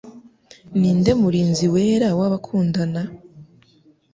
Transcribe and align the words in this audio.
Ninde 0.79 1.11
Murinzi 1.21 1.65
Wera 1.73 2.07
Wabakundana? 2.19 3.01